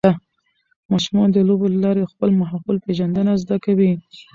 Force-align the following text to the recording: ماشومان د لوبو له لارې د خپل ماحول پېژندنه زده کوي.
ماشومان 0.91 1.27
د 1.31 1.37
لوبو 1.47 1.65
له 1.73 1.79
لارې 1.85 2.01
د 2.03 2.07
خپل 2.13 2.29
ماحول 2.41 2.75
پېژندنه 2.85 3.31
زده 3.43 3.57
کوي. 3.65 3.91